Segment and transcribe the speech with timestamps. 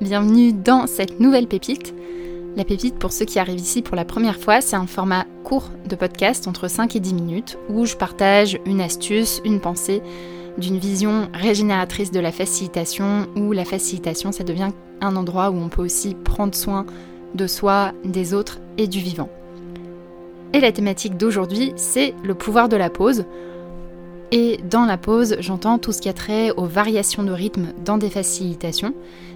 [0.00, 1.94] bienvenue dans cette nouvelle pépite.
[2.56, 5.70] La pépite, pour ceux qui arrivent ici pour la première fois, c'est un format court
[5.86, 10.00] de podcast entre 5 et 10 minutes où je partage une astuce, une pensée
[10.56, 14.70] d'une vision régénératrice de la facilitation où la facilitation, ça devient
[15.02, 16.86] un endroit où on peut aussi prendre soin
[17.34, 19.28] de soi, des autres et du vivant.
[20.54, 23.24] Et la thématique d'aujourd'hui, c'est le pouvoir de la pause.
[24.32, 27.98] Et dans la pause, j'entends tout ce qui a trait aux variations de rythme dans
[27.98, 28.94] des facilitations.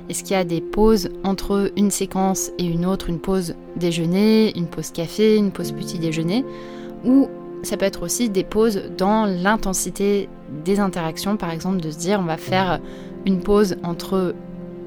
[0.09, 4.57] Est-ce qu'il y a des pauses entre une séquence et une autre, une pause déjeuner,
[4.57, 6.45] une pause café, une pause petit déjeuner?
[7.05, 7.29] Ou
[7.65, 10.29] ça peut être aussi des pauses dans l'intensité
[10.65, 12.79] des interactions, par exemple de se dire on va faire
[13.27, 14.35] une pause entre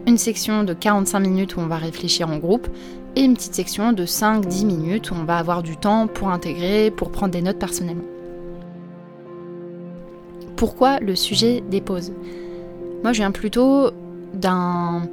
[0.05, 2.69] une section de 45 minutes où on va réfléchir en groupe
[3.17, 6.91] et une petite section de 5-10 minutes où on va avoir du temps pour intégrer,
[6.91, 8.03] pour prendre des notes personnellement.
[10.57, 12.11] Pourquoi le sujet pauses
[13.03, 13.91] Moi je viens plutôt
[14.33, 15.07] d'un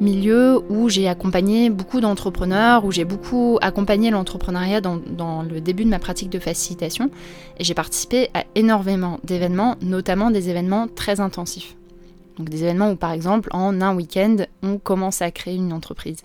[0.00, 5.84] milieu où j'ai accompagné beaucoup d'entrepreneurs, où j'ai beaucoup accompagné l'entrepreneuriat dans, dans, le début
[5.84, 7.08] de ma pratique de facilitation,
[7.58, 11.76] et j'ai participé à énormément d'événements, notamment des événements très intensifs.
[12.38, 16.24] Donc des événements où par exemple en un week-end on commence à créer une entreprise.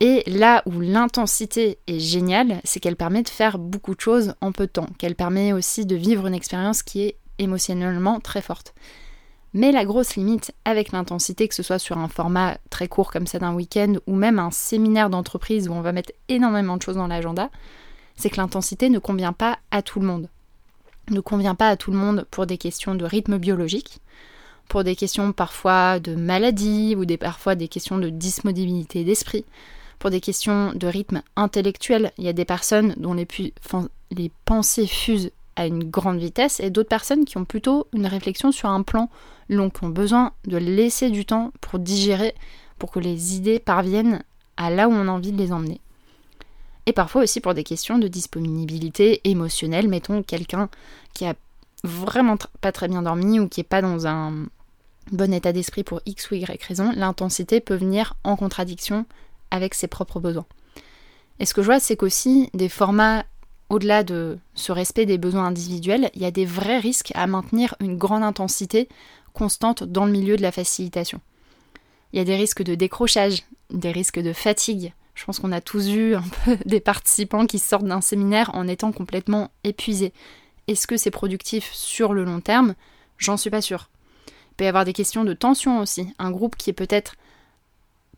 [0.00, 4.52] Et là où l'intensité est géniale, c'est qu'elle permet de faire beaucoup de choses en
[4.52, 8.74] peu de temps, qu'elle permet aussi de vivre une expérience qui est émotionnellement très forte.
[9.54, 13.26] Mais la grosse limite avec l'intensité, que ce soit sur un format très court comme
[13.26, 16.96] ça d'un week-end ou même un séminaire d'entreprise où on va mettre énormément de choses
[16.96, 17.50] dans l'agenda,
[18.16, 20.28] c'est que l'intensité ne convient pas à tout le monde.
[21.10, 23.98] Ne convient pas à tout le monde pour des questions de rythme biologique,
[24.68, 29.44] pour des questions parfois de maladie ou des, parfois des questions de disponibilité d'esprit,
[29.98, 32.12] pour des questions de rythme intellectuel.
[32.16, 36.88] Il y a des personnes dont les pensées fusent à une grande vitesse et d'autres
[36.88, 39.10] personnes qui ont plutôt une réflexion sur un plan
[39.48, 42.34] long, qui ont besoin de laisser du temps pour digérer,
[42.78, 44.22] pour que les idées parviennent
[44.56, 45.80] à là où on a envie de les emmener.
[46.86, 50.68] Et parfois aussi pour des questions de disponibilité émotionnelle, mettons quelqu'un
[51.14, 51.34] qui a
[51.84, 54.46] vraiment pas très bien dormi ou qui est pas dans un
[55.10, 59.04] bon état d'esprit pour X ou Y raison, l'intensité peut venir en contradiction
[59.50, 60.46] avec ses propres besoins.
[61.38, 63.24] Et ce que je vois, c'est qu'aussi des formats
[63.72, 67.74] au-delà de ce respect des besoins individuels, il y a des vrais risques à maintenir
[67.80, 68.86] une grande intensité
[69.32, 71.22] constante dans le milieu de la facilitation.
[72.12, 74.92] Il y a des risques de décrochage, des risques de fatigue.
[75.14, 79.50] Je pense qu'on a tous peu des participants qui sortent d'un séminaire en étant complètement
[79.64, 80.12] épuisés.
[80.68, 82.74] Est-ce que c'est productif sur le long terme?
[83.16, 83.88] J'en suis pas sûre.
[84.26, 86.12] Il peut y avoir des questions de tension aussi.
[86.18, 87.14] Un groupe qui est peut-être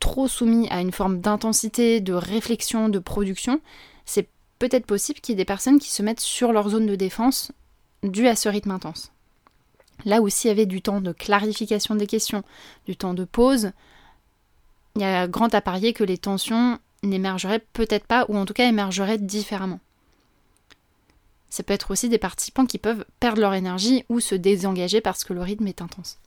[0.01, 3.61] trop soumis à une forme d'intensité, de réflexion, de production,
[4.03, 4.27] c'est
[4.59, 7.51] peut-être possible qu'il y ait des personnes qui se mettent sur leur zone de défense
[8.03, 9.11] dû à ce rythme intense.
[10.03, 12.43] Là aussi, il y avait du temps de clarification des questions,
[12.85, 13.71] du temps de pause.
[14.95, 18.53] Il y a grand à parier que les tensions n'émergeraient peut-être pas, ou en tout
[18.53, 19.79] cas émergeraient différemment.
[21.49, 25.23] Ça peut être aussi des participants qui peuvent perdre leur énergie ou se désengager parce
[25.23, 26.17] que le rythme est intense.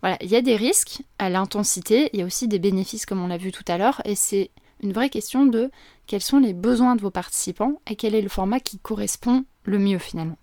[0.00, 3.22] Voilà, il y a des risques à l'intensité, il y a aussi des bénéfices comme
[3.22, 4.50] on l'a vu tout à l'heure, et c'est
[4.84, 5.70] une vraie question de
[6.06, 9.78] quels sont les besoins de vos participants et quel est le format qui correspond le
[9.78, 10.36] mieux finalement.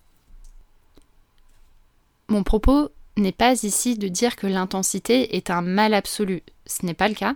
[2.27, 6.95] Mon propos n'est pas ici de dire que l'intensité est un mal absolu, ce n'est
[6.95, 7.35] pas le cas.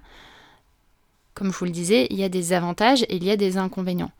[1.36, 3.58] Comme je vous le disais, il y a des avantages et il y a des
[3.58, 4.12] inconvénients.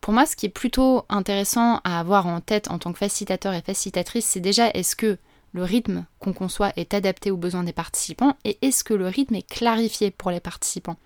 [0.00, 3.54] Pour moi, ce qui est plutôt intéressant à avoir en tête en tant que facilitateur
[3.54, 5.16] et facilitatrice, c'est déjà est-ce que
[5.52, 9.36] le rythme qu'on conçoit est adapté aux besoins des participants et est-ce que le rythme
[9.36, 10.98] est clarifié pour les participants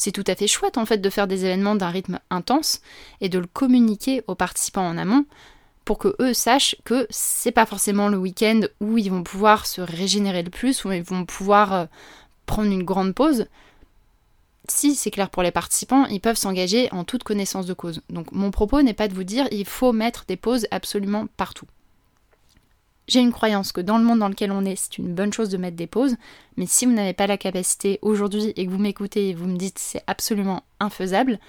[0.00, 2.80] c'est tout à fait chouette en fait de faire des événements d'un rythme intense
[3.20, 5.26] et de le communiquer aux participants en amont
[5.84, 9.82] pour que eux sachent que c'est pas forcément le week-end où ils vont pouvoir se
[9.82, 11.84] régénérer le plus, où ils vont pouvoir euh,
[12.46, 13.46] prendre une grande pause.
[14.68, 18.00] Si c'est clair pour les participants, ils peuvent s'engager en toute connaissance de cause.
[18.08, 21.66] Donc mon propos n'est pas de vous dire il faut mettre des pauses absolument partout.
[23.10, 25.48] J'ai une croyance que dans le monde dans lequel on est, c'est une bonne chose
[25.48, 26.14] de mettre des pauses,
[26.56, 29.56] mais si vous n'avez pas la capacité aujourd'hui et que vous m'écoutez et vous me
[29.56, 31.40] dites c'est absolument infaisable,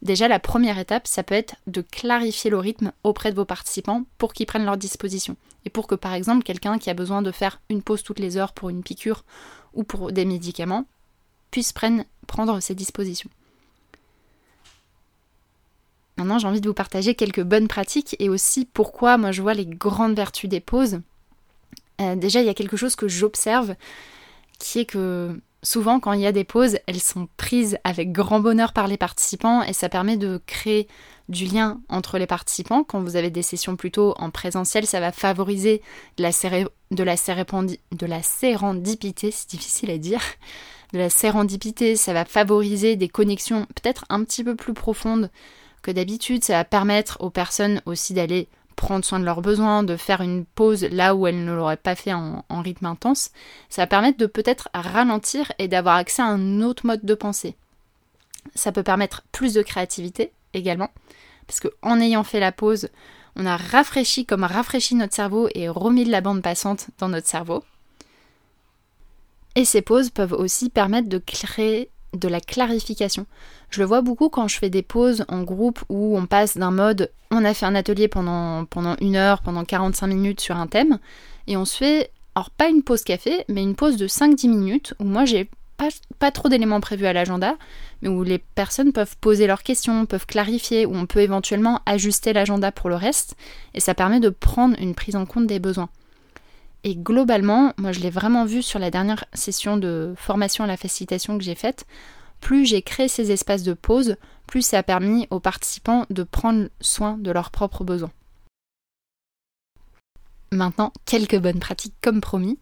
[0.00, 4.04] déjà la première étape, ça peut être de clarifier le rythme auprès de vos participants
[4.16, 5.36] pour qu'ils prennent leur disposition.
[5.66, 8.38] Et pour que par exemple quelqu'un qui a besoin de faire une pause toutes les
[8.38, 9.26] heures pour une piqûre
[9.74, 10.86] ou pour des médicaments
[11.50, 13.28] puisse prendre ses dispositions.
[16.16, 19.54] Maintenant, j'ai envie de vous partager quelques bonnes pratiques et aussi pourquoi moi je vois
[19.54, 21.00] les grandes vertus des pauses.
[22.00, 23.74] Euh, déjà, il y a quelque chose que j'observe
[24.58, 28.40] qui est que souvent, quand il y a des pauses, elles sont prises avec grand
[28.40, 30.88] bonheur par les participants et ça permet de créer
[31.28, 32.84] du lien entre les participants.
[32.84, 35.82] Quand vous avez des sessions plutôt en présentiel, ça va favoriser
[36.16, 36.32] de la,
[38.22, 40.20] sérendipité, c'est difficile à dire,
[40.92, 45.30] de la sérendipité, ça va favoriser des connexions peut-être un petit peu plus profondes
[45.82, 49.96] que d'habitude, ça va permettre aux personnes aussi d'aller prendre soin de leurs besoins, de
[49.96, 53.30] faire une pause là où elles ne l'auraient pas fait en, rythme intense,
[53.68, 57.56] ça va permettre de peut-être ralentir et d'avoir accès à un autre mode de pensée.
[58.54, 60.90] Ça peut permettre plus de créativité également,
[61.46, 62.88] parce qu'en ayant fait la pause,
[63.36, 67.28] on a rafraîchi comme rafraîchi notre cerveau et remis de la bande passante dans notre
[67.28, 67.64] cerveau.
[69.54, 73.26] Et ces pauses peuvent aussi permettre de créer de la clarification.
[73.70, 76.70] Je le vois beaucoup quand je fais des pauses en groupe où on passe d'un
[76.70, 78.66] mode on a fait un atelier pendant,
[79.00, 80.98] une heure, pendant 45 minutes sur un thème,
[81.46, 84.94] et on se fait, alors pas une pause café, mais une pause de 5-10 minutes
[85.00, 85.48] où moi j'ai
[85.78, 85.88] pas,
[86.18, 87.56] pas trop d'éléments prévus à l'agenda,
[88.02, 92.34] mais où les personnes peuvent poser leurs questions, peuvent clarifier, où on peut éventuellement ajuster
[92.34, 93.34] l'agenda pour le reste,
[93.72, 95.88] et ça permet de prendre une prise en compte des besoins.
[96.84, 100.76] Et globalement, moi je l'ai vraiment vu sur la dernière session de formation à la
[100.76, 101.86] facilitation que j'ai faite,
[102.40, 106.68] plus j'ai créé ces espaces de pause, plus ça a permis aux participants de prendre
[106.80, 108.10] soin de leurs propres besoins.
[110.50, 112.58] Maintenant, quelques bonnes pratiques comme promis.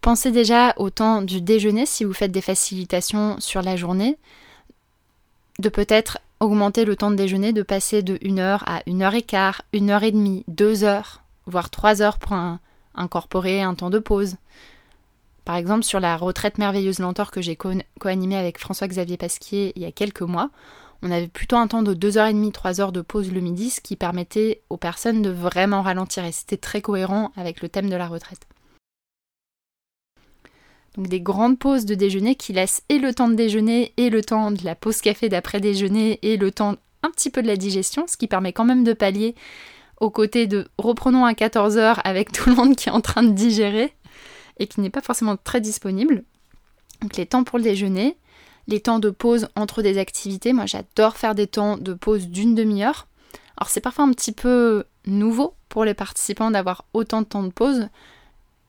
[0.00, 4.18] Pensez déjà au temps du déjeuner si vous faites des facilitations sur la journée,
[5.58, 9.14] de peut-être augmenter le temps de déjeuner, de passer de 1 heure à 1 heure
[9.14, 12.32] et quart, 1 heure et demie, 2 heures, voire 3 heures pour
[12.94, 14.36] incorporer un temps de pause.
[15.44, 19.86] Par exemple, sur la retraite merveilleuse lenteur que j'ai co-animée avec François-Xavier Pasquier il y
[19.86, 20.50] a quelques mois,
[21.02, 24.62] on avait plutôt un temps de 2h30, 3h de pause le midi, ce qui permettait
[24.68, 28.46] aux personnes de vraiment ralentir et c'était très cohérent avec le thème de la retraite.
[30.96, 34.22] Donc des grandes pauses de déjeuner qui laissent et le temps de déjeuner et le
[34.22, 37.56] temps de la pause café d'après déjeuner et le temps un petit peu de la
[37.56, 39.34] digestion, ce qui permet quand même de pallier
[40.00, 43.32] aux côtés de reprenons à 14h avec tout le monde qui est en train de
[43.32, 43.94] digérer
[44.58, 46.24] et qui n'est pas forcément très disponible.
[47.02, 48.16] Donc les temps pour le déjeuner,
[48.66, 50.52] les temps de pause entre des activités.
[50.52, 53.06] Moi j'adore faire des temps de pause d'une demi-heure.
[53.56, 57.52] Alors c'est parfois un petit peu nouveau pour les participants d'avoir autant de temps de
[57.52, 57.88] pause,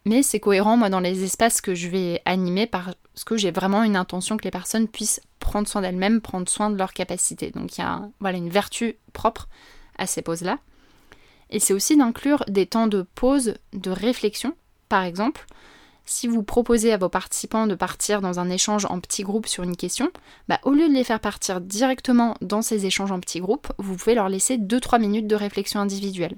[0.05, 2.95] mais c'est cohérent moi dans les espaces que je vais animer parce
[3.25, 6.77] que j'ai vraiment une intention que les personnes puissent prendre soin d'elles-mêmes, prendre soin de
[6.77, 7.51] leurs capacités.
[7.51, 9.47] Donc il y a voilà, une vertu propre
[9.97, 10.59] à ces pauses-là.
[11.51, 14.55] Et c'est aussi d'inclure des temps de pause, de réflexion.
[14.89, 15.45] Par exemple,
[16.05, 19.63] si vous proposez à vos participants de partir dans un échange en petit groupe sur
[19.63, 20.09] une question,
[20.47, 23.95] bah, au lieu de les faire partir directement dans ces échanges en petits groupes, vous
[23.95, 26.35] pouvez leur laisser 2-3 minutes de réflexion individuelle.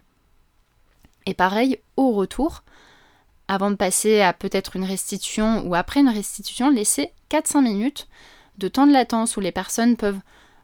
[1.25, 2.63] Et pareil, au retour,
[3.47, 8.07] avant de passer à peut-être une restitution ou après une restitution, laissez 4-5 minutes
[8.57, 10.19] de temps de latence où les personnes peuvent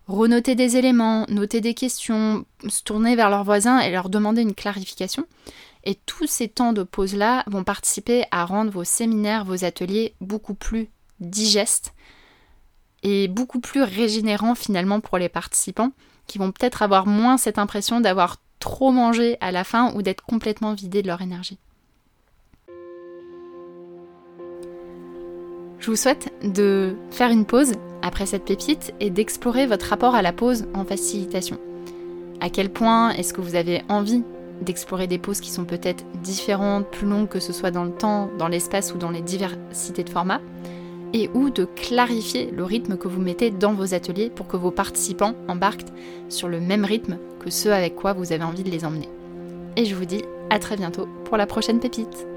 [0.10, 4.56] renoter des éléments, noter des questions, se tourner vers leurs voisins et leur demander une
[4.56, 5.26] clarification.
[5.86, 10.56] Et tous ces temps de pause-là vont participer à rendre vos séminaires, vos ateliers beaucoup
[10.56, 10.90] plus
[11.20, 11.94] digestes
[13.04, 15.92] et beaucoup plus régénérants finalement pour les participants
[16.28, 20.24] qui vont peut-être avoir moins cette impression d'avoir trop mangé à la fin ou d'être
[20.26, 21.60] complètement vidés de leur énergie.
[25.80, 30.22] Je vous souhaite de faire une pause après cette pépite et d'explorer votre rapport à
[30.22, 31.57] la pause en facilitation.
[32.42, 34.24] À quel point est-ce que vous avez envie
[34.62, 38.29] d'explorer des pauses qui sont peut-être différentes, plus longues, que ce soit dans le temps,
[38.38, 40.41] dans l'espace ou dans les diversités de formats,
[41.13, 44.72] et ou de clarifier le rythme que vous mettez dans vos ateliers pour que vos
[44.72, 45.86] participants embarquent
[46.29, 49.10] sur le même rythme que ceux avec quoi vous avez envie de les emmener.
[49.75, 52.27] Et je vous dis à très bientôt pour la prochaine pépite.